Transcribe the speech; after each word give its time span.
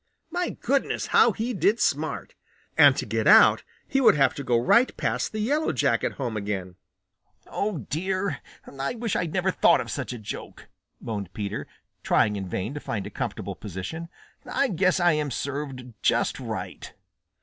My 0.31 0.49
goodness, 0.49 1.05
how 1.05 1.31
he 1.31 1.53
did 1.53 1.79
smart! 1.79 2.33
And 2.75 2.97
to 2.97 3.05
get 3.05 3.27
out 3.27 3.61
he 3.87 4.01
would 4.01 4.15
have 4.15 4.33
to 4.33 4.43
go 4.43 4.57
right 4.57 4.97
past 4.97 5.31
the 5.31 5.37
Yellow 5.39 5.71
Jacket 5.71 6.13
home 6.13 6.35
again. 6.35 6.73
"Oh, 7.45 7.85
dear, 7.87 8.39
I 8.65 8.95
wish 8.95 9.15
I 9.15 9.19
had 9.25 9.31
never 9.33 9.51
thought 9.51 9.79
of 9.79 9.91
such 9.91 10.11
a 10.11 10.17
joke," 10.17 10.69
moaned 10.99 11.31
Peter, 11.33 11.67
trying 12.01 12.35
in 12.35 12.49
vain 12.49 12.73
to 12.73 12.79
find 12.79 13.05
a 13.05 13.11
comfortable 13.11 13.53
position. 13.53 14.09
"I 14.43 14.69
guess 14.69 14.99
I 14.99 15.11
am 15.11 15.29
served 15.29 15.93
just 16.01 16.39
right." 16.39 16.95